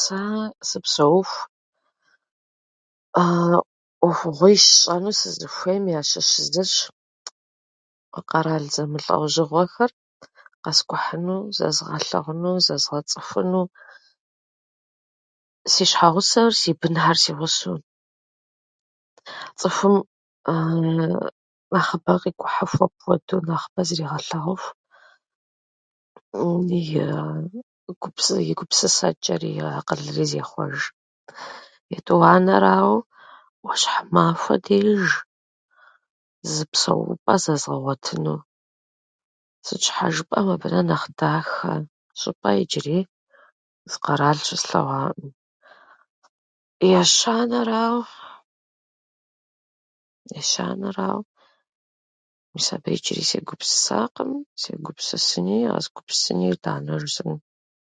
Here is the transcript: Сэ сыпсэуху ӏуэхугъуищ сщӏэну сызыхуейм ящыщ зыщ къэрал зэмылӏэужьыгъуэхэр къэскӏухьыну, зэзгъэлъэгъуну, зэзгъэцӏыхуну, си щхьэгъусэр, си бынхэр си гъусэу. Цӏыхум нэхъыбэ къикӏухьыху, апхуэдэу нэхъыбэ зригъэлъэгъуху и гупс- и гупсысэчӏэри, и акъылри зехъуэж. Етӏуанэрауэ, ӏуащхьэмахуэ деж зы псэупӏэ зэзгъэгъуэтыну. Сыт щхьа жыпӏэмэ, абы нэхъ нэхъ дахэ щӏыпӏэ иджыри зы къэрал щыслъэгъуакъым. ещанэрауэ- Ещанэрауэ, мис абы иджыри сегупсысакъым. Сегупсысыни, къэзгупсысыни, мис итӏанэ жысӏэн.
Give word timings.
Сэ 0.00 0.20
сыпсэуху 0.68 1.38
ӏуэхугъуищ 3.16 4.62
сщӏэну 4.72 5.12
сызыхуейм 5.18 5.84
ящыщ 5.98 6.30
зыщ 6.54 6.72
къэрал 8.28 8.64
зэмылӏэужьыгъуэхэр 8.74 9.92
къэскӏухьыну, 10.62 11.36
зэзгъэлъэгъуну, 11.56 12.60
зэзгъэцӏыхуну, 12.66 13.62
си 15.72 15.84
щхьэгъусэр, 15.90 16.52
си 16.60 16.70
бынхэр 16.80 17.18
си 17.24 17.32
гъусэу. 17.38 17.76
Цӏыхум 19.58 19.96
нэхъыбэ 21.72 22.12
къикӏухьыху, 22.22 22.82
апхуэдэу 22.86 23.44
нэхъыбэ 23.48 23.80
зригъэлъэгъуху 23.88 24.70
и 26.80 26.82
гупс- 28.02 28.42
и 28.50 28.52
гупсысэчӏэри, 28.58 29.50
и 29.58 29.60
акъылри 29.78 30.24
зехъуэж. 30.30 30.76
Етӏуанэрауэ, 31.96 32.96
ӏуащхьэмахуэ 33.62 34.56
деж 34.66 35.02
зы 36.52 36.64
псэупӏэ 36.72 37.34
зэзгъэгъуэтыну. 37.42 38.38
Сыт 39.64 39.80
щхьа 39.84 40.06
жыпӏэмэ, 40.14 40.52
абы 40.54 40.68
нэхъ 40.70 40.86
нэхъ 40.88 41.06
дахэ 41.18 41.72
щӏыпӏэ 42.20 42.50
иджыри 42.62 42.98
зы 43.90 43.98
къэрал 44.04 44.38
щыслъэгъуакъым. 44.46 45.30
ещанэрауэ- 47.00 48.14
Ещанэрауэ, 50.40 51.22
мис 52.52 52.66
абы 52.74 52.88
иджыри 52.96 53.22
сегупсысакъым. 53.30 54.30
Сегупсысыни, 54.62 55.58
къэзгупсысыни, 55.70 56.46
мис 56.48 56.54
итӏанэ 56.54 56.94
жысӏэн. 57.02 57.38